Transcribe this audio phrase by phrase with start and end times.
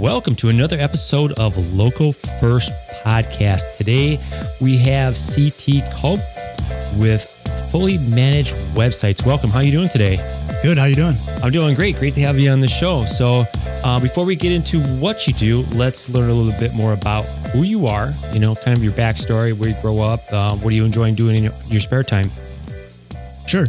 [0.00, 2.72] Welcome to another episode of Local First
[3.04, 3.76] Podcast.
[3.76, 4.16] Today
[4.60, 6.18] we have CT Kaupp
[6.98, 7.22] with
[7.70, 9.24] Fully Managed Websites.
[9.24, 9.50] Welcome.
[9.50, 10.16] How are you doing today?
[10.62, 10.78] Good.
[10.78, 11.14] How you doing?
[11.42, 11.96] I'm doing great.
[11.96, 13.04] Great to have you on the show.
[13.04, 13.44] So,
[13.84, 17.24] uh, before we get into what you do, let's learn a little bit more about
[17.52, 18.08] who you are.
[18.32, 21.14] You know, kind of your backstory, where you grow up, uh, what are you enjoying
[21.14, 22.30] doing in your, your spare time?
[23.46, 23.66] Sure.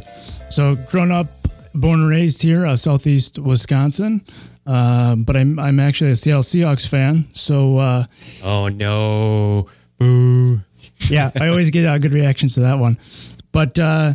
[0.49, 1.27] So, growing up,
[1.75, 4.21] born and raised here, uh, southeast Wisconsin.
[4.65, 7.27] Uh, but I'm I'm actually a Seattle Seahawks fan.
[7.33, 8.05] So uh,
[8.43, 9.67] oh no,
[9.97, 10.61] boo!
[11.09, 12.97] yeah, I always get uh, good reactions to that one.
[13.51, 14.13] But uh,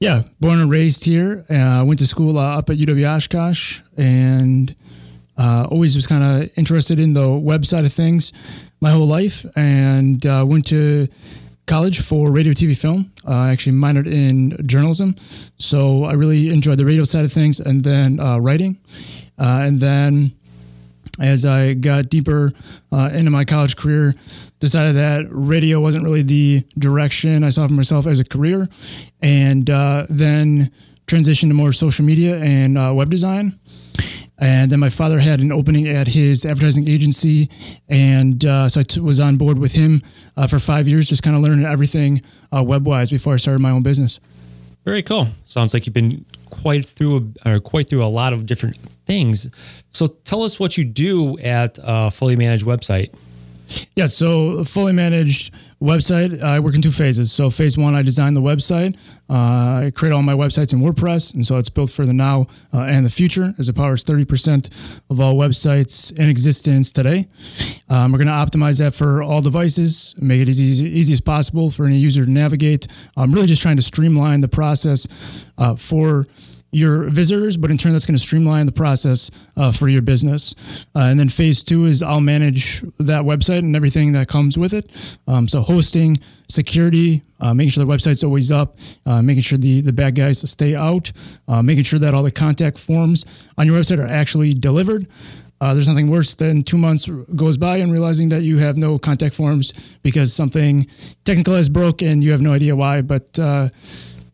[0.00, 1.44] yeah, born and raised here.
[1.48, 4.74] Uh, went to school uh, up at UW Oshkosh, and
[5.38, 8.32] always was kind of interested in the web side of things
[8.80, 11.06] my whole life, and went to
[11.66, 13.12] college for radio, TV, film.
[13.24, 15.14] I actually minored in journalism,
[15.58, 18.78] so I really enjoyed the radio side of things, and then writing
[19.38, 20.32] uh, and then
[21.18, 22.52] as I got deeper
[22.92, 24.14] uh, into my college career,
[24.60, 28.66] decided that radio wasn't really the direction I saw for myself as a career,
[29.22, 30.70] and uh, then
[31.06, 33.58] transitioned to more social media and uh, web design.
[34.38, 37.48] And then my father had an opening at his advertising agency,
[37.88, 40.02] and uh, so I t- was on board with him
[40.36, 42.20] uh, for five years, just kind of learning everything
[42.52, 44.20] web wise before I started my own business.
[44.86, 45.26] Very cool.
[45.46, 49.50] Sounds like you've been quite through a, or quite through a lot of different things.
[49.90, 53.12] So tell us what you do at a fully managed website.
[53.94, 56.42] Yeah, so fully managed website.
[56.42, 57.32] I work in two phases.
[57.32, 58.96] So phase one, I design the website.
[59.28, 62.46] Uh, I create all my websites in WordPress, and so it's built for the now
[62.72, 63.54] uh, and the future.
[63.58, 64.68] As it powers thirty percent
[65.10, 67.26] of all websites in existence today.
[67.88, 71.20] Um, we're going to optimize that for all devices, make it as easy, easy as
[71.20, 72.86] possible for any user to navigate.
[73.16, 75.06] I'm really just trying to streamline the process
[75.58, 76.26] uh, for
[76.76, 80.54] your visitors, but in turn, that's going to streamline the process uh, for your business.
[80.94, 84.74] Uh, and then phase two is I'll manage that website and everything that comes with
[84.74, 84.90] it.
[85.26, 86.18] Um, so hosting,
[86.50, 90.48] security, uh, making sure the website's always up, uh, making sure the, the bad guys
[90.48, 91.12] stay out,
[91.48, 93.24] uh, making sure that all the contact forms
[93.56, 95.06] on your website are actually delivered.
[95.58, 98.98] Uh, there's nothing worse than two months goes by and realizing that you have no
[98.98, 99.72] contact forms
[100.02, 100.86] because something
[101.24, 103.00] technical is broke and you have no idea why.
[103.00, 103.70] But uh,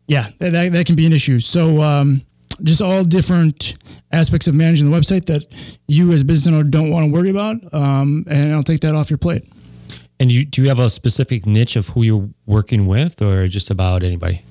[0.07, 1.39] yeah, that, that can be an issue.
[1.39, 2.23] So um,
[2.61, 3.75] just all different
[4.11, 5.45] aspects of managing the website that
[5.87, 7.57] you as a business owner don't want to worry about.
[7.73, 9.43] Um, and I'll take that off your plate.
[10.19, 13.69] And you, do you have a specific niche of who you're working with or just
[13.69, 14.41] about anybody?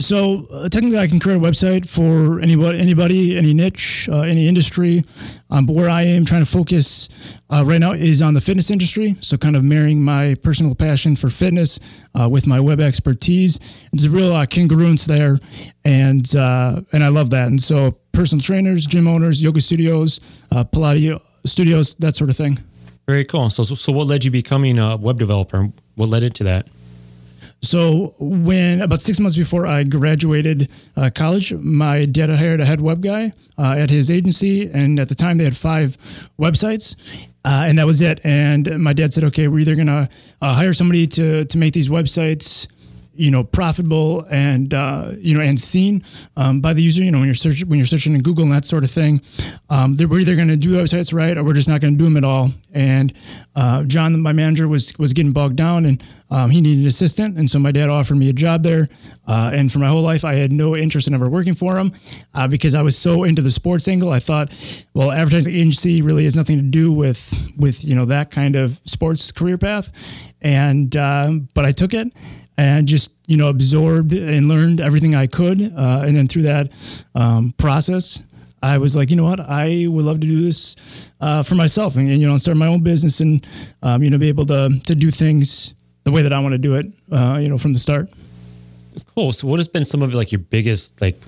[0.00, 4.48] So uh, technically, I can create a website for anybody, anybody, any niche, uh, any
[4.48, 5.02] industry.
[5.50, 7.08] Um, but where I am trying to focus
[7.48, 9.16] uh, right now is on the fitness industry.
[9.20, 11.78] So kind of marrying my personal passion for fitness
[12.14, 13.58] uh, with my web expertise.
[13.92, 15.38] There's a real uh, congruence there,
[15.84, 17.46] and uh, and I love that.
[17.46, 20.18] And so personal trainers, gym owners, yoga studios,
[20.50, 22.58] Pilates studios, that sort of thing.
[23.06, 23.50] Very cool.
[23.50, 25.68] So, so, so what led you becoming a web developer?
[25.94, 26.68] What led into that?
[27.64, 32.80] So when about six months before I graduated uh, college, my dad hired a head
[32.80, 35.96] web guy uh, at his agency, and at the time they had five
[36.38, 36.94] websites,
[37.44, 38.20] uh, and that was it.
[38.22, 40.08] And my dad said, "Okay, we're either gonna
[40.42, 42.66] uh, hire somebody to to make these websites."
[43.16, 46.02] You know profitable and uh, you know and seen
[46.36, 47.02] um, by the user.
[47.02, 49.20] You know when you're searching when you're searching in Google and that sort of thing,
[49.70, 52.04] um, we're either going to do websites right or we're just not going to do
[52.04, 52.50] them at all.
[52.72, 53.12] And
[53.54, 57.38] uh, John, my manager, was was getting bogged down and um, he needed an assistant,
[57.38, 58.88] and so my dad offered me a job there.
[59.26, 61.92] Uh, and for my whole life, I had no interest in ever working for him
[62.34, 64.10] uh, because I was so into the sports angle.
[64.10, 64.52] I thought,
[64.94, 68.80] well, advertising agency really has nothing to do with with you know that kind of
[68.84, 69.92] sports career path.
[70.42, 72.12] And um, but I took it
[72.56, 76.72] and just you know absorbed and learned everything I could, uh, and then through that
[77.14, 78.22] um, process,
[78.62, 80.76] I was like, you know what, I would love to do this
[81.20, 83.46] uh, for myself, and, and, you know, start my own business, and
[83.82, 86.58] um, you know, be able to to do things the way that I want to
[86.58, 88.08] do it, uh, you know, from the start.
[88.94, 89.32] It's cool.
[89.32, 91.20] So, what has been some of like your biggest like,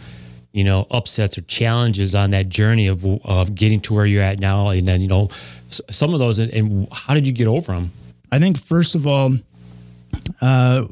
[0.53, 4.39] you know, upsets or challenges on that journey of of getting to where you're at
[4.39, 5.30] now, and then you know,
[5.68, 7.91] some of those, and, and how did you get over them?
[8.30, 9.34] I think first of all,
[10.41, 10.86] uh,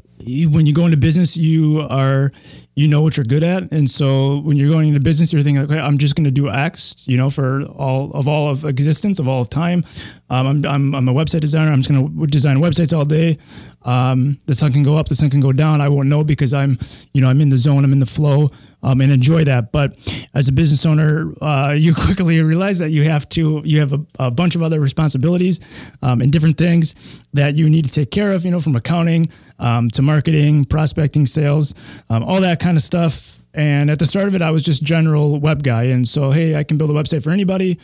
[0.47, 2.31] when you go into business, you are
[2.75, 5.63] you know what you're good at, and so when you're going into business, you're thinking,
[5.63, 9.19] okay, I'm just going to do X, you know, for all of all of existence,
[9.19, 9.85] of all of time.
[10.29, 11.71] Um, I'm, I'm I'm a website designer.
[11.71, 13.37] I'm just going to design websites all day.
[13.83, 15.79] Um, the sun can go up, the sun can go down.
[15.79, 16.79] I won't know because I'm,
[17.13, 18.49] you know, I'm in the zone, I'm in the flow,
[18.85, 19.71] um, and enjoy that.
[19.71, 19.97] But
[20.33, 24.05] as a business owner, uh, you quickly realize that you have to, you have a,
[24.19, 25.59] a bunch of other responsibilities
[26.01, 26.95] um, and different things
[27.33, 28.45] that you need to take care of.
[28.45, 29.25] You know, from accounting
[29.59, 31.73] um, to marketing, prospecting, sales,
[32.09, 33.41] um, all that kind of stuff.
[33.55, 36.55] And at the start of it, I was just general web guy, and so hey,
[36.55, 37.79] I can build a website for anybody.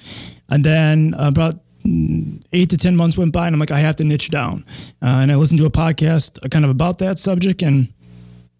[0.50, 1.56] And then about
[2.54, 4.66] eight to 10 months went by and I'm like, I have to niche down.
[5.02, 7.64] Uh, and I listened to a podcast kind of about that subject.
[7.64, 7.92] And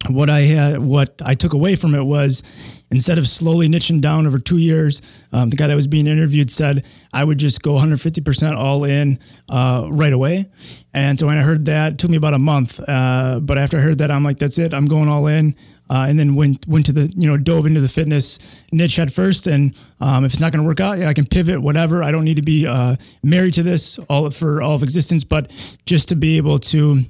[0.08, 2.42] what I had, what I took away from it was
[2.90, 5.00] instead of slowly niching down over two years,
[5.32, 9.18] um, the guy that was being interviewed said I would just go 150% all in
[9.48, 10.50] uh, right away.
[10.92, 12.80] And so when I heard that, it took me about a month.
[12.86, 14.74] Uh, but after I heard that, I'm like, that's it.
[14.74, 15.54] I'm going all in.
[15.90, 18.38] Uh, and then went went to the you know dove into the fitness
[18.72, 19.46] niche at first.
[19.46, 21.60] And um, if it's not going to work out, yeah, I can pivot.
[21.60, 22.02] Whatever.
[22.02, 25.50] I don't need to be uh, married to this all for all of existence, but
[25.84, 27.04] just to be able to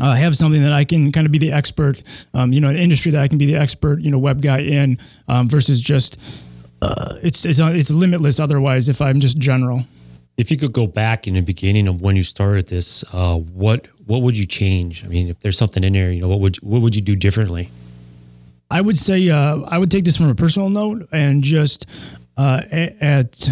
[0.00, 2.02] uh, have something that I can kind of be the expert,
[2.34, 4.60] um, you know, an industry that I can be the expert, you know, web guy
[4.60, 6.20] in, um, versus just
[6.82, 8.38] uh, it's it's it's limitless.
[8.38, 9.84] Otherwise, if I'm just general.
[10.36, 13.86] If you could go back in the beginning of when you started this, uh, what
[14.06, 15.04] what would you change?
[15.04, 17.16] I mean, if there's something in there, you know, what would what would you do
[17.16, 17.70] differently?
[18.70, 21.86] I would say uh, I would take this from a personal note and just
[22.36, 23.48] uh, at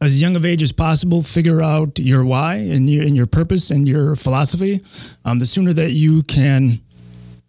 [0.00, 3.70] as young of age as possible, figure out your why and your, and your purpose
[3.70, 4.80] and your philosophy.
[5.24, 6.80] Um, the sooner that you can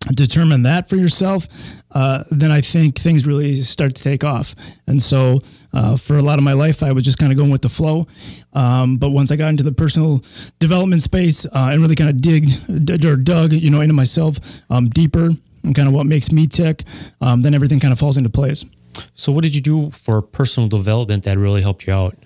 [0.08, 1.48] determine that for yourself,
[1.92, 4.56] uh, then I think things really start to take off.
[4.88, 5.40] And so,
[5.74, 7.70] uh, for a lot of my life, I was just kind of going with the
[7.70, 8.06] flow.
[8.54, 10.24] Um, but once I got into the personal
[10.58, 14.40] development space uh, and really kind of dig or dug, you know, into myself
[14.72, 15.30] um, deeper
[15.64, 16.84] and kind of what makes me tick,
[17.22, 18.66] um, then everything kind of falls into place.
[19.14, 22.18] So, what did you do for personal development that really helped you out?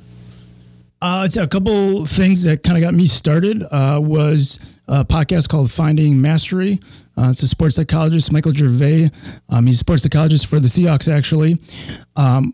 [1.03, 3.61] Uh, it's a couple things that kind of got me started.
[3.61, 4.57] Uh, was
[4.87, 6.79] a podcast called Finding Mastery.
[7.17, 9.09] Uh, it's a sports psychologist, Michael Gervais.
[9.49, 11.57] Um, he's a sports psychologist for the Seahawks, actually.
[12.15, 12.53] Um,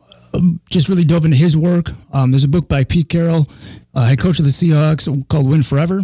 [0.71, 1.91] just really dove into his work.
[2.11, 3.45] Um, there's a book by Pete Carroll,
[3.93, 6.01] uh, head coach of the Seahawks, called Win Forever.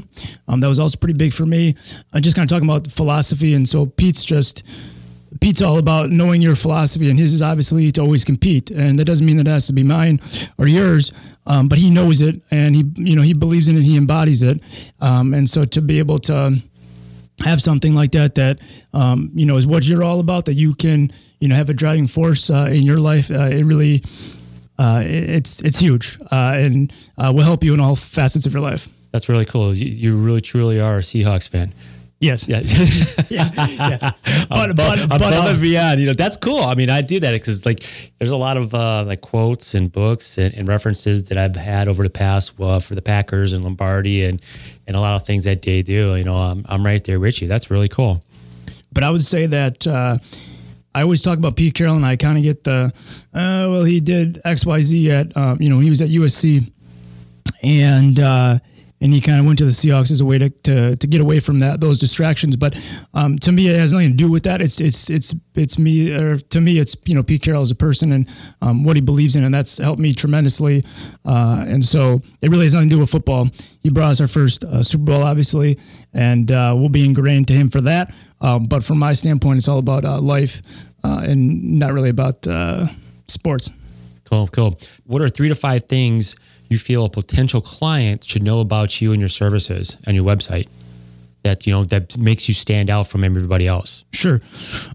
[0.47, 1.73] Um, that was also pretty big for me.
[2.13, 4.61] Uh, just kind of talking about philosophy, and so Pete's just
[5.41, 9.05] Pete's all about knowing your philosophy, and his is obviously to always compete, and that
[9.05, 10.19] doesn't mean that it has to be mine
[10.57, 11.11] or yours,
[11.45, 14.43] um, but he knows it, and he you know he believes in it, he embodies
[14.43, 14.61] it,
[15.01, 16.61] um, and so to be able to
[17.43, 18.59] have something like that that
[18.93, 21.73] um, you know is what you're all about, that you can you know have a
[21.73, 24.03] driving force uh, in your life, uh, it really
[24.77, 28.61] uh, it's it's huge, uh, and uh, will help you in all facets of your
[28.61, 28.87] life.
[29.11, 29.73] That's really cool.
[29.73, 31.71] You, you really truly are a Seahawks fan.
[32.19, 32.47] Yes.
[32.47, 32.61] Yeah.
[33.29, 33.51] yeah.
[33.57, 34.11] yeah.
[34.49, 36.61] But, above, but, above but, and beyond, you know, that's cool.
[36.61, 37.83] I mean, I do that because like
[38.19, 41.87] there's a lot of uh, like quotes and books and, and, references that I've had
[41.87, 44.41] over the past uh, for the Packers and Lombardi and,
[44.87, 46.15] and a lot of things that they do.
[46.15, 47.47] You know, I'm, I'm right there with you.
[47.47, 48.23] That's really cool.
[48.93, 50.17] But I would say that, uh,
[50.93, 52.93] I always talk about Pete Carroll and I kind of get the,
[53.33, 56.71] uh, well, he did X, Y, Z at, um, you know, he was at USC
[57.63, 58.59] and, uh,
[59.01, 61.19] and he kind of went to the Seahawks as a way to, to, to get
[61.19, 62.55] away from that those distractions.
[62.55, 62.79] But
[63.13, 64.61] um, to me, it has nothing to do with that.
[64.61, 67.75] It's it's it's it's me or to me, it's you know Pete Carroll as a
[67.75, 68.29] person and
[68.61, 70.83] um, what he believes in, and that's helped me tremendously.
[71.25, 73.47] Uh, and so it really has nothing to do with football.
[73.83, 75.77] He brought us our first uh, Super Bowl, obviously,
[76.13, 78.13] and uh, we'll be ingrained to him for that.
[78.41, 80.61] Um, but from my standpoint, it's all about uh, life
[81.03, 82.87] uh, and not really about uh,
[83.27, 83.69] sports.
[84.23, 84.79] Cool, cool.
[85.05, 86.35] What are three to five things?
[86.69, 90.67] You feel a potential client should know about you and your services and your website
[91.43, 94.03] that you know that makes you stand out from everybody else.
[94.11, 94.41] Sure.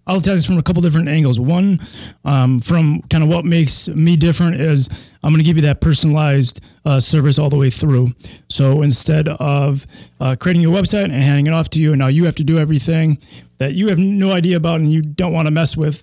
[0.04, 1.38] I'll tell you this from a couple different angles.
[1.38, 1.78] One
[2.24, 4.88] um, from kind of what makes me different is
[5.22, 8.10] i'm going to give you that personalized uh, service all the way through.
[8.48, 9.86] So instead of
[10.18, 12.44] uh, creating your website and handing it off to you and now you have to
[12.44, 13.18] do everything
[13.58, 16.02] that you have no idea about and you don't want to mess with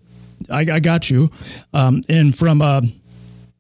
[0.50, 1.30] i, I got you.
[1.74, 2.84] Um, and from a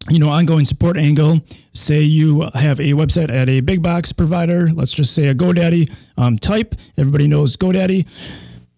[0.09, 1.41] you know, ongoing support angle.
[1.73, 5.93] Say you have a website at a big box provider, let's just say a GoDaddy
[6.17, 6.75] um, type.
[6.97, 8.07] Everybody knows GoDaddy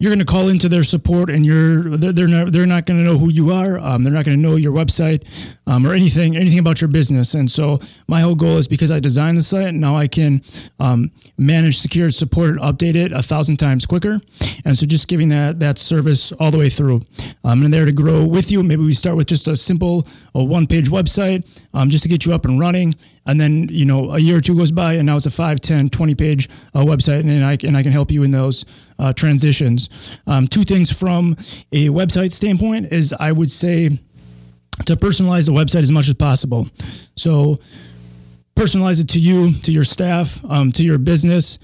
[0.00, 2.98] you're going to call into their support and you're they're, they're not they're not going
[2.98, 3.78] to know who you are.
[3.78, 5.28] Um, they're not going to know your website
[5.66, 7.34] um, or anything anything about your business.
[7.34, 10.42] And so my whole goal is because i designed the site now i can
[10.78, 14.18] um, manage secure support and update it a thousand times quicker.
[14.64, 17.02] And so just giving that that service all the way through.
[17.44, 18.62] Um, there to grow with you.
[18.62, 22.24] Maybe we start with just a simple a one page website um, just to get
[22.24, 22.94] you up and running
[23.26, 25.60] and then you know a year or two goes by and now it's a 5
[25.60, 28.64] 10 20 page uh, website and I, and I can help you in those
[28.98, 29.88] uh, transitions.
[30.26, 31.32] Um, two things from
[31.72, 33.98] a website standpoint is I would say
[34.86, 36.68] to personalize the website as much as possible.
[37.16, 37.58] So
[38.56, 41.58] personalize it to you, to your staff, um, to your business.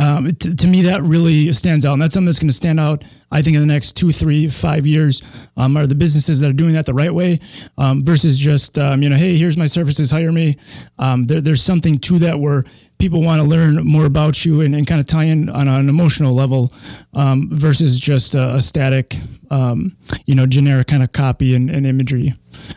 [0.00, 3.04] Um, to, me, that really stands out, and that's something that's going to stand out.
[3.30, 5.20] I think in the next two, three, five years,
[5.58, 7.38] um, are the businesses that are doing that the right way,
[7.76, 10.56] um, versus just um, you know, hey, here's my services, hire me.
[10.98, 12.64] Um, there, there's something to that where
[13.00, 15.88] people want to learn more about you and, and kind of tie in on an
[15.88, 16.70] emotional level
[17.14, 19.16] um, versus just a, a static,
[19.50, 22.34] um, you know, generic kind of copy and, and, imagery.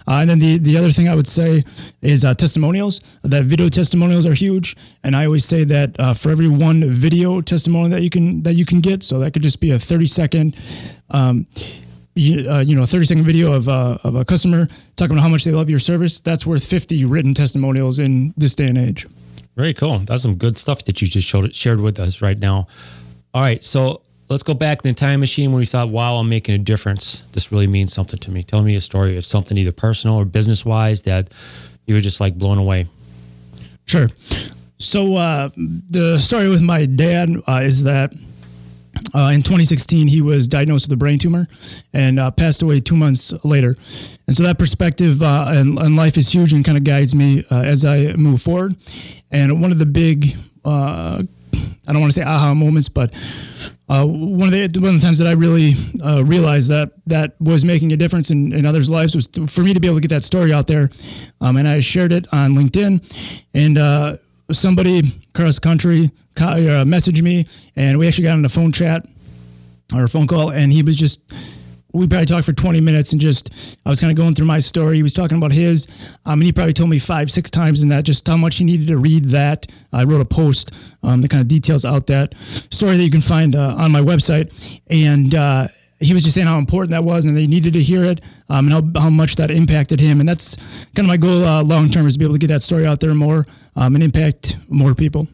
[0.08, 1.64] Uh, and then the, the other thing I would say
[2.02, 3.02] is uh, testimonials.
[3.22, 7.42] That video testimonials are huge, and I always say that uh, for every one video
[7.42, 10.08] testimonial that you can that you can get, so that could just be a thirty
[10.08, 10.56] second.
[11.10, 11.48] Um,
[12.16, 15.30] you, uh, you know, 30 second video of, uh, of a customer talking about how
[15.30, 16.20] much they love your service.
[16.20, 19.08] That's worth 50 written testimonials in this day and age.
[19.56, 20.00] Very cool.
[20.00, 22.68] That's some good stuff that you just showed, shared with us right now.
[23.34, 23.64] All right.
[23.64, 26.60] So let's go back in the time machine when you thought, wow, I'm making a
[26.60, 27.22] difference.
[27.34, 28.44] This really means something to me.
[28.44, 31.32] Tell me a story of something either personal or business wise that
[31.86, 32.88] you were just like blown away.
[33.86, 34.08] Sure.
[34.80, 38.14] So uh, the story with my dad uh, is that
[39.14, 41.48] uh, in 2016, he was diagnosed with a brain tumor
[41.94, 43.76] and uh, passed away two months later.
[44.28, 47.44] And so that perspective uh, and, and, life is huge and kind of guides me
[47.52, 48.76] uh, as I move forward.
[49.32, 51.22] And one of the big, uh,
[51.88, 53.14] I don't want to say aha moments, but
[53.88, 55.76] one of the one of the times that I really
[56.24, 59.74] realized that that was making a difference in, in others' lives was to, for me
[59.74, 60.90] to be able to get that story out there.
[61.42, 63.02] Um, and I shared it on LinkedIn,
[63.54, 64.20] and
[64.52, 69.06] somebody across the country uh, messaged me, and we actually got on a phone chat
[69.94, 71.22] or a phone call, and he was just
[71.94, 74.58] we probably talked for 20 minutes and just I was kind of going through my
[74.58, 74.96] story.
[74.96, 75.88] He was talking about his,
[76.26, 78.64] um, and he probably told me five, six times in that just how much he
[78.64, 79.68] needed to read that.
[79.92, 80.72] I wrote a post
[81.04, 84.02] um, that kind of details out that story that you can find uh, on my
[84.02, 84.52] website,
[84.88, 85.68] and uh,
[86.04, 88.72] he was just saying how important that was, and they needed to hear it, um,
[88.72, 90.20] and how, how much that impacted him.
[90.20, 90.56] And that's
[90.96, 92.86] kind of my goal uh, long term is to be able to get that story
[92.86, 93.46] out there more
[93.76, 95.28] um, and impact more people.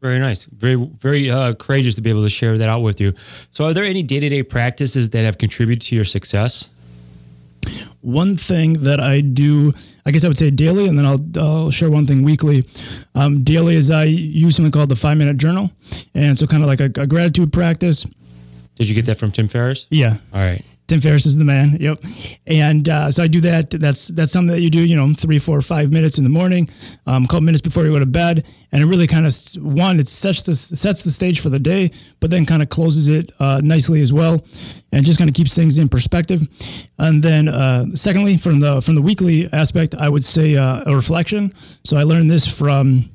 [0.00, 0.44] Very nice.
[0.44, 3.14] Very, very uh, courageous to be able to share that out with you.
[3.50, 6.70] So, are there any day to day practices that have contributed to your success?
[8.00, 9.72] One thing that I do,
[10.06, 12.64] I guess I would say daily, and then I'll, I'll share one thing weekly.
[13.16, 15.72] Um, daily is I use something called the five minute journal.
[16.14, 18.06] And so, kind of like a, a gratitude practice.
[18.78, 19.86] Did you get that from Tim Ferriss?
[19.90, 20.16] Yeah.
[20.32, 20.64] All right.
[20.88, 21.76] Tim Ferriss is the man.
[21.78, 22.02] Yep.
[22.46, 23.70] And uh, so I do that.
[23.70, 24.80] That's that's something that you do.
[24.80, 26.70] You know, three, four, five minutes in the morning,
[27.06, 30.00] um, a couple minutes before you go to bed, and it really kind of one
[30.00, 33.30] it sets the sets the stage for the day, but then kind of closes it
[33.38, 34.40] uh, nicely as well,
[34.90, 36.40] and just kind of keeps things in perspective.
[36.98, 40.96] And then uh, secondly, from the from the weekly aspect, I would say uh, a
[40.96, 41.52] reflection.
[41.84, 43.10] So I learned this from.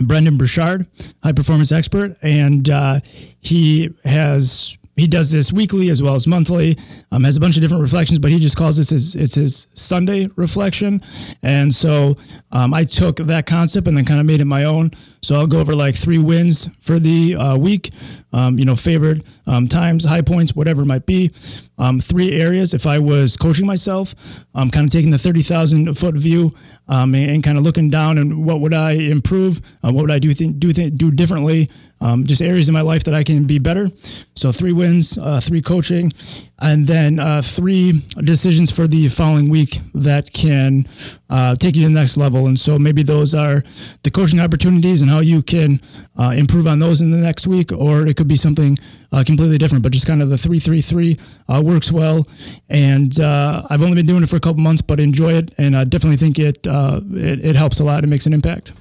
[0.00, 0.86] Brendon Burchard,
[1.22, 3.00] high performance expert, and uh,
[3.40, 6.76] he has he does this weekly as well as monthly.
[7.10, 9.66] Um, has a bunch of different reflections, but he just calls this his it's his
[9.74, 11.02] Sunday reflection.
[11.42, 12.16] And so
[12.52, 14.90] um, I took that concept and then kind of made it my own.
[15.22, 17.90] So I'll go over like three wins for the uh, week,
[18.32, 21.30] um, you know, favored um, times, high points, whatever it might be.
[21.78, 22.74] Um, three areas.
[22.74, 24.14] If I was coaching myself,
[24.54, 26.52] I'm um, kind of taking the 30,000 foot view
[26.88, 29.60] um, and, and, kind of looking down and what would I improve?
[29.82, 31.70] Uh, what would I do, th- do, th- do differently?
[32.02, 33.90] Um, just areas in my life that I can be better.
[34.34, 36.12] So three wins, uh, three coaching,
[36.60, 40.86] and then uh, three decisions for the following week that can
[41.30, 42.46] uh, take you to the next level.
[42.46, 43.62] And so maybe those are
[44.02, 45.80] the coaching opportunities and how you can
[46.18, 48.78] uh, improve on those in the next week, or it could be something
[49.12, 49.82] uh, completely different.
[49.82, 52.26] But just kind of the three three three uh, works well,
[52.68, 55.76] and uh, I've only been doing it for a couple months, but enjoy it, and
[55.76, 58.04] I definitely think it, it it helps a lot.
[58.04, 58.72] It makes an impact.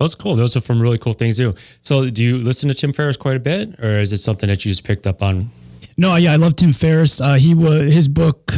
[0.00, 0.36] That's cool.
[0.36, 1.56] Those are from really cool things too.
[1.80, 4.64] So, do you listen to Tim Ferriss quite a bit, or is it something that
[4.64, 5.50] you just picked up on?
[5.98, 7.20] No, yeah, I love Tim Ferriss.
[7.20, 8.52] Uh, he was his book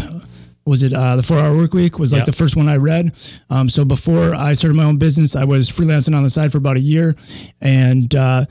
[0.66, 3.12] was it uh, the Four Hour Work Week was like the first one I read.
[3.48, 6.58] Um, so before I started my own business, I was freelancing on the side for
[6.58, 7.16] about a year,
[7.60, 8.44] and uh,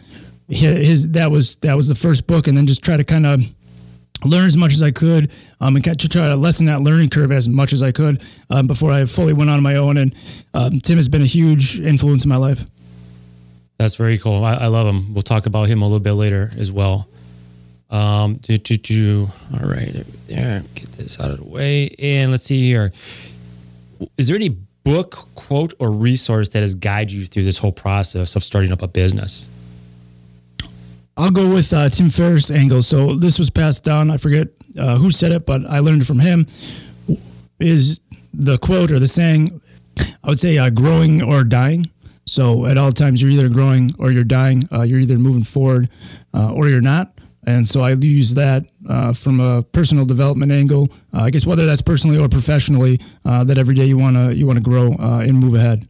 [0.50, 3.42] his that was that was the first book, and then just try to kind of
[4.26, 5.32] learn as much as I could
[5.62, 8.68] um, and to try to lessen that learning curve as much as I could um,
[8.68, 9.98] before I fully went on my own.
[9.98, 10.16] And
[10.54, 12.66] um, Tim has been a huge influence in my life.
[13.78, 14.44] That's very cool.
[14.44, 15.14] I, I, love him.
[15.14, 17.08] We'll talk about him a little bit later as well.
[17.90, 19.32] Um, do, do, do.
[19.54, 19.92] All right,
[20.28, 20.64] there.
[20.76, 21.96] Get this out of the way.
[21.98, 22.92] And let's see here.
[24.18, 24.50] Is there any
[24.84, 28.82] book, quote, or resource that has guided you through this whole process of starting up
[28.82, 29.50] a business?
[31.18, 32.82] I'll go with uh, Tim Ferriss angle.
[32.82, 34.10] So this was passed down.
[34.10, 36.48] I forget uh, who said it, but I learned it from him.
[37.60, 38.00] Is
[38.34, 39.60] the quote or the saying?
[40.24, 41.90] I would say uh, growing or dying.
[42.26, 44.70] So at all times, you're either growing or you're dying.
[44.72, 45.90] Uh, you're either moving forward
[46.34, 47.19] uh, or you're not.
[47.50, 50.88] And so I use that uh, from a personal development angle.
[51.12, 54.46] Uh, I guess whether that's personally or professionally, uh, that every day you wanna you
[54.46, 55.88] wanna grow uh, and move ahead.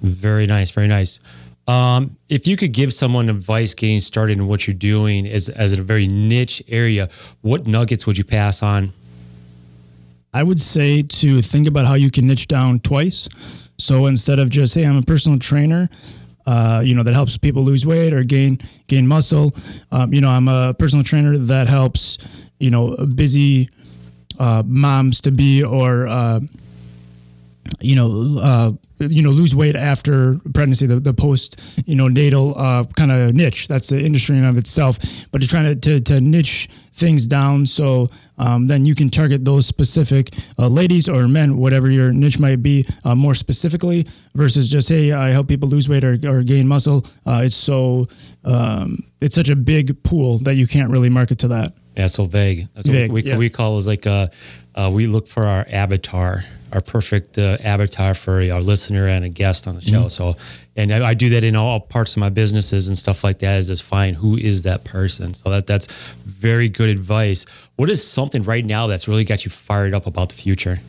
[0.00, 1.20] Very nice, very nice.
[1.68, 5.76] Um, if you could give someone advice getting started in what you're doing as as
[5.78, 7.10] a very niche area,
[7.42, 8.94] what nuggets would you pass on?
[10.32, 13.28] I would say to think about how you can niche down twice.
[13.78, 15.88] So instead of just, hey, I'm a personal trainer,
[16.46, 19.54] uh, you know, that helps people lose weight or gain gain muscle.
[19.92, 22.18] Um, you know, I'm a personal trainer that helps,
[22.58, 23.68] you know, busy
[24.38, 26.40] uh, moms to be or uh,
[27.80, 32.58] you know uh, you know lose weight after pregnancy the, the post you know natal
[32.58, 34.98] uh, kind of niche that's the industry in of itself
[35.30, 38.08] but just trying to, to, to niche things down so
[38.40, 42.62] um, then you can target those specific uh, ladies or men whatever your niche might
[42.62, 46.66] be uh, more specifically versus just hey i help people lose weight or, or gain
[46.66, 48.06] muscle uh, it's so
[48.44, 52.24] um, it's such a big pool that you can't really market to that Yeah, so
[52.24, 52.68] vague.
[52.74, 53.36] That's Vague, what we, yeah.
[53.36, 54.28] we call is like uh,
[54.74, 59.28] uh, we look for our avatar, our perfect uh, avatar for our listener and a
[59.28, 60.04] guest on the show.
[60.04, 60.08] Mm-hmm.
[60.08, 60.36] So,
[60.76, 63.58] and I, I do that in all parts of my businesses and stuff like that.
[63.58, 65.34] Is just find who is that person.
[65.34, 65.88] So that that's
[66.24, 67.44] very good advice.
[67.80, 70.80] What is something right now that's really got you fired up about the future?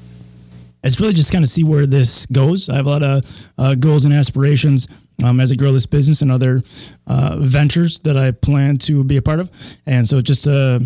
[0.83, 2.67] it's really just kind of see where this goes.
[2.67, 3.25] I have a lot of
[3.57, 4.89] uh, goals and aspirations
[5.23, 6.63] um, as I grow this business and other
[7.07, 9.49] uh, ventures that I plan to be a part of.
[9.85, 10.79] And so just uh,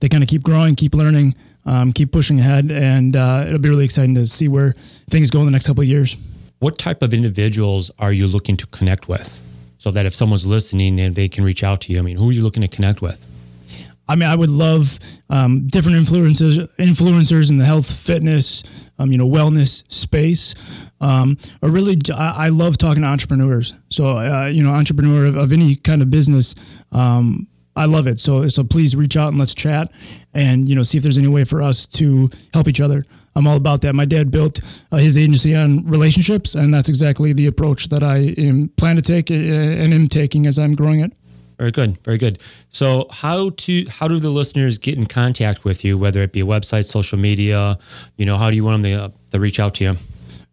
[0.00, 1.34] they kind of keep growing, keep learning,
[1.66, 4.72] um, keep pushing ahead, and uh, it'll be really exciting to see where
[5.10, 6.16] things go in the next couple of years.
[6.60, 9.46] What type of individuals are you looking to connect with?
[9.76, 12.30] So that if someone's listening and they can reach out to you, I mean, who
[12.30, 13.29] are you looking to connect with?
[14.10, 14.98] I mean, I would love
[15.28, 18.64] um, different influencers, influencers in the health, fitness,
[18.98, 20.56] um, you know, wellness space.
[21.00, 23.72] Um, or really, I love talking to entrepreneurs.
[23.88, 26.56] So, uh, you know, entrepreneur of, of any kind of business.
[26.90, 28.18] Um, I love it.
[28.18, 29.92] So, so please reach out and let's chat,
[30.34, 33.04] and you know, see if there's any way for us to help each other.
[33.36, 33.94] I'm all about that.
[33.94, 38.34] My dad built uh, his agency on relationships, and that's exactly the approach that I
[38.36, 41.12] am, plan to take uh, and am taking as I'm growing it.
[41.60, 42.38] Very good, very good.
[42.70, 45.98] So, how to how do the listeners get in contact with you?
[45.98, 47.78] Whether it be a website, social media,
[48.16, 49.96] you know, how do you want them to, uh, to reach out to you?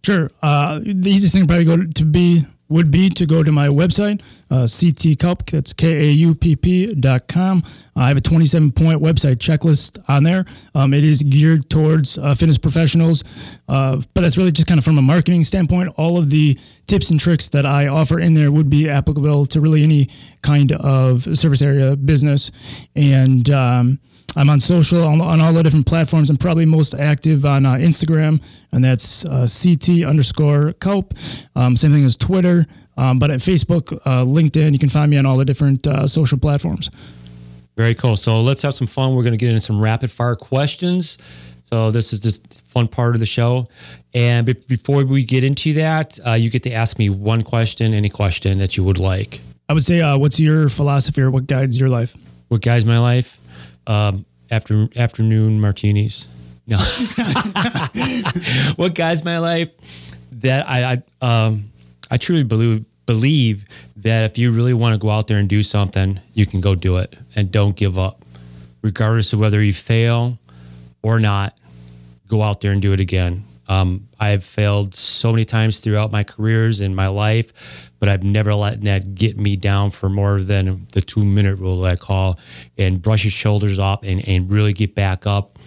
[0.03, 0.29] Sure.
[0.41, 3.67] Uh, the easiest thing probably go to, to be would be to go to my
[3.67, 4.21] website,
[4.51, 7.63] uh, ctkaupp, that's K-A-U-P-P dot com.
[7.95, 10.45] I have a 27 point website checklist on there.
[10.75, 13.24] Um, it is geared towards uh, fitness professionals,
[13.67, 15.93] uh, but that's really just kind of from a marketing standpoint.
[15.97, 19.61] All of the tips and tricks that I offer in there would be applicable to
[19.61, 20.09] really any
[20.42, 22.51] kind of service area business.
[22.96, 24.00] And, um,
[24.37, 26.29] I'm on social on, on all the different platforms.
[26.29, 31.11] I'm probably most active on uh, Instagram, and that's uh, CT underscore Kaupp.
[31.55, 35.17] Um, same thing as Twitter, um, but at Facebook, uh, LinkedIn, you can find me
[35.17, 36.91] on all the different uh, social platforms.
[37.75, 38.15] Very cool.
[38.15, 39.15] So let's have some fun.
[39.15, 41.17] We're going to get into some rapid fire questions.
[41.63, 43.67] So this is just fun part of the show.
[44.13, 47.93] And be- before we get into that, uh, you get to ask me one question,
[47.93, 49.41] any question that you would like.
[49.67, 52.15] I would say, uh, what's your philosophy or what guides your life?
[52.47, 53.39] What guides my life?
[53.85, 56.27] Um, after afternoon martinis.
[56.66, 56.77] No.
[58.75, 59.70] what guides my life?
[60.31, 61.72] That I, I um
[62.12, 65.64] I truly believe believe that if you really want to go out there and do
[65.64, 68.22] something, you can go do it and don't give up.
[68.81, 70.38] Regardless of whether you fail
[71.01, 71.57] or not,
[72.27, 73.44] go out there and do it again.
[73.68, 78.56] Um, I've failed so many times throughout my careers in my life, but I've never
[78.56, 82.40] let that get me down for more than the two minute rule that I call
[82.77, 85.60] and brush your shoulders off and, and really get back up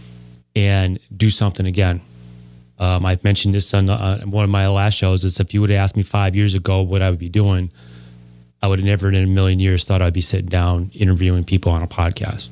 [0.57, 2.01] and do something again.
[2.79, 5.61] Um, I've mentioned this on, the, on one of my last shows is if you
[5.61, 7.71] would have asked me five years ago what I would be doing,
[8.63, 11.73] I would have never in a million years thought I'd be sitting down interviewing people
[11.73, 12.49] on a podcast.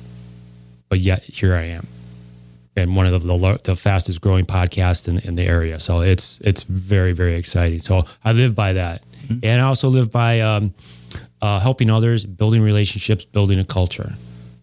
[0.87, 1.87] But yet here I am
[2.75, 5.79] and one of the, the, fastest growing podcasts in, in the area.
[5.79, 7.79] So it's it's very very exciting.
[7.79, 10.73] So I live by that, and I also live by um,
[11.41, 14.13] uh, helping others, building relationships, building a culture.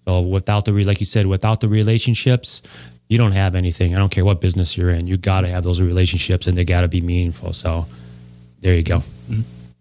[0.06, 2.62] So without the like you said, without the relationships,
[3.08, 3.94] you don't have anything.
[3.94, 5.06] I don't care what business you're in.
[5.06, 7.52] You got to have those relationships, and they got to be meaningful.
[7.52, 7.86] So
[8.60, 9.02] there you go.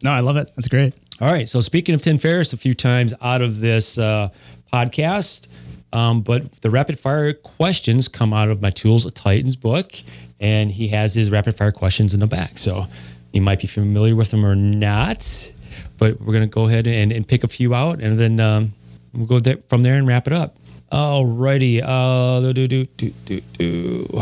[0.04, 0.52] No, I love it.
[0.56, 0.94] That's great.
[1.22, 1.48] All right.
[1.48, 4.30] So speaking of Tim Ferriss, a few times out of this uh,
[4.72, 5.48] podcast,
[5.96, 9.94] um, but the rapid fire questions come out of my Tools of Titans book,
[10.40, 12.58] and he has his rapid fire questions in the back.
[12.58, 12.88] So
[13.32, 15.54] you might be familiar with them or not,
[15.98, 18.74] but we're gonna go ahead and, and pick a few out, and then um,
[19.14, 20.58] we'll go there, from there and wrap it up.
[20.92, 21.82] Alrighty.
[21.84, 24.22] Uh, do, do, do, do, do.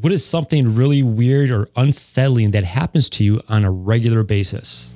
[0.00, 4.91] What is something really weird or unsettling that happens to you on a regular basis?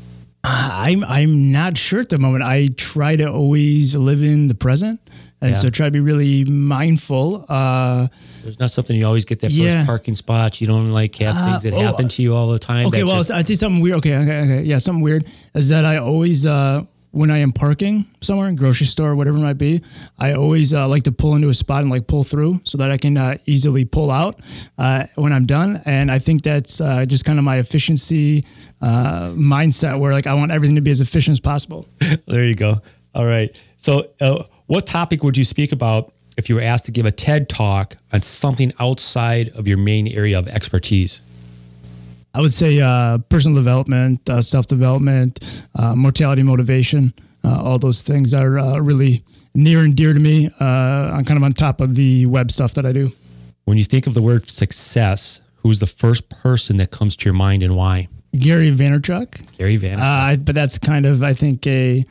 [0.87, 2.45] I'm I'm not sure at the moment.
[2.45, 5.01] I try to always live in the present,
[5.41, 5.57] and Yeah.
[5.61, 7.45] so try to be really mindful.
[7.49, 8.07] Uh,
[8.45, 9.73] There's not something you always get that Yeah.
[9.75, 10.61] first parking spot.
[10.61, 12.87] You don't like have things that oh, happen to you all the time.
[12.87, 13.97] okay, well, just- I see something weird.
[13.99, 14.63] Okay, okay, okay.
[14.63, 16.83] Yeah, something weird is that I always uh,
[17.17, 19.81] when I am parking somewhere, grocery store, whatever it might be,
[20.19, 22.91] I always uh, like to pull into a spot and like pull through so that
[22.91, 24.39] I can uh, easily pull out
[24.77, 25.81] uh, when I'm done.
[25.87, 28.45] And I think that's uh, just kind of my efficiency
[28.83, 31.87] uh, mindset where like I want everything to be as efficient as possible.
[32.27, 32.83] there you go.
[33.15, 33.51] All right.
[33.79, 37.13] So, uh, what topic would you speak about if you were asked to give a
[37.13, 41.23] TED talk on something outside of your main area of expertise?
[42.37, 45.41] I would say uh, personal development, uh, self development,
[45.75, 47.15] uh, mortality motivation.
[47.43, 49.23] Uh, all those things are uh, really
[49.55, 50.51] near and dear to me.
[50.61, 50.65] Uh,
[51.15, 53.13] I'm kind of on top of the web stuff that I do.
[53.65, 57.33] When you think of the word success, who's the first person that comes to your
[57.33, 58.09] mind and why?
[58.37, 59.57] Gary Vaynerchuk.
[59.57, 60.35] Gary Vaynerchuk.
[60.35, 62.05] Uh, but that's kind of, I think, a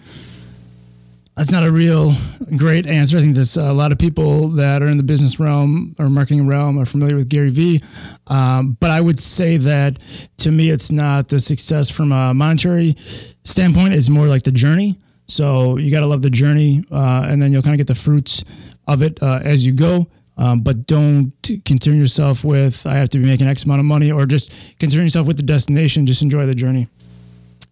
[1.35, 2.13] that's not a real
[2.55, 3.17] great answer.
[3.17, 6.47] I think there's a lot of people that are in the business realm or marketing
[6.47, 7.81] realm are familiar with Gary Vee.
[8.27, 9.99] Um, but I would say that
[10.37, 12.95] to me, it's not the success from a monetary
[13.43, 13.93] standpoint.
[13.93, 14.97] It's more like the journey.
[15.27, 17.95] So you got to love the journey, uh, and then you'll kind of get the
[17.95, 18.43] fruits
[18.87, 20.07] of it uh, as you go.
[20.37, 21.31] Um, but don't
[21.63, 25.03] concern yourself with I have to be making X amount of money, or just concern
[25.03, 26.05] yourself with the destination.
[26.05, 26.87] Just enjoy the journey.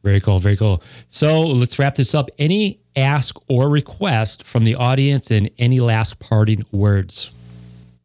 [0.04, 0.40] Very cool.
[0.40, 0.82] Very cool.
[1.08, 2.30] So let's wrap this up.
[2.38, 7.32] Any ask or request from the audience, and any last parting words?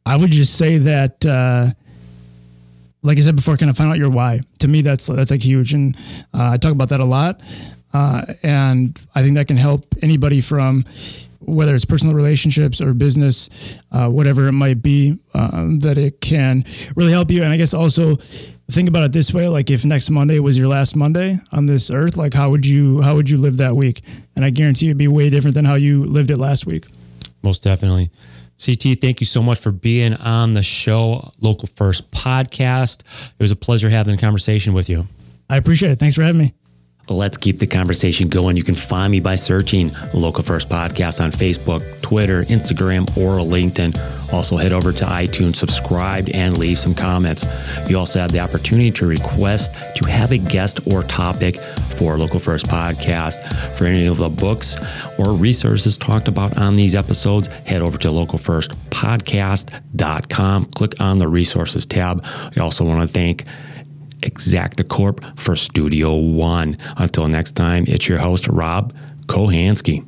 [0.07, 1.25] I would just say that.
[1.25, 1.71] Uh,
[3.03, 4.41] like I said before, kind of find out your why.
[4.59, 5.97] To me, that's that's like huge, and
[6.35, 7.41] uh, I talk about that a lot.
[7.93, 10.85] Uh, and I think that can help anybody from
[11.41, 13.49] whether it's personal relationships or business,
[13.93, 16.65] uh, whatever it might be, uh, that it can
[16.97, 17.43] really help you.
[17.43, 18.19] And I guess also
[18.71, 21.91] think about it this way: like if next Monday was your last Monday on this
[21.91, 24.03] earth, like how would you how would you live that week?
[24.37, 26.87] And I guarantee it'd be way different than how you lived it last week.
[27.43, 28.11] Most definitely.
[28.65, 33.03] CT, thank you so much for being on the show, Local First Podcast.
[33.39, 35.07] It was a pleasure having a conversation with you.
[35.49, 35.99] I appreciate it.
[36.01, 36.55] Thanks for having me.
[37.11, 38.57] Let's keep the conversation going.
[38.57, 43.97] You can find me by searching Local First Podcast on Facebook, Twitter, Instagram, or LinkedIn.
[44.33, 47.45] Also, head over to iTunes, subscribe, and leave some comments.
[47.89, 52.41] You also have the opportunity to request to have a guest or topic for Local
[52.41, 53.39] First Podcast.
[53.79, 54.77] For any of the books
[55.19, 60.65] or resources talked about on these episodes, head over to localfirstpodcast.com.
[60.67, 62.23] Click on the resources tab.
[62.25, 63.45] I also want to thank
[64.23, 66.77] Exacta Corp for Studio One.
[66.97, 68.95] Until next time, it's your host, Rob
[69.27, 70.08] Kohansky.